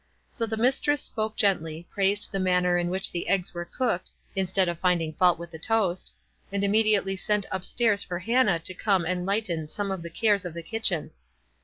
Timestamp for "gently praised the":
1.35-2.39